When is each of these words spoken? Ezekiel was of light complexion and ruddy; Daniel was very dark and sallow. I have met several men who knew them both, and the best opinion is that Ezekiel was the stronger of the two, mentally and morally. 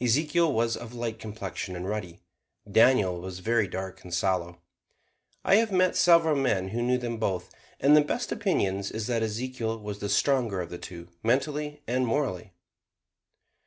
Ezekiel 0.00 0.50
was 0.54 0.74
of 0.74 0.94
light 0.94 1.18
complexion 1.18 1.76
and 1.76 1.86
ruddy; 1.86 2.22
Daniel 2.70 3.20
was 3.20 3.40
very 3.40 3.68
dark 3.68 4.02
and 4.04 4.14
sallow. 4.14 4.62
I 5.44 5.56
have 5.56 5.70
met 5.70 5.96
several 5.96 6.34
men 6.36 6.68
who 6.68 6.80
knew 6.80 6.96
them 6.96 7.18
both, 7.18 7.50
and 7.78 7.94
the 7.94 8.00
best 8.00 8.32
opinion 8.32 8.76
is 8.78 9.06
that 9.06 9.22
Ezekiel 9.22 9.78
was 9.78 9.98
the 9.98 10.08
stronger 10.08 10.62
of 10.62 10.70
the 10.70 10.78
two, 10.78 11.08
mentally 11.22 11.82
and 11.86 12.06
morally. 12.06 12.54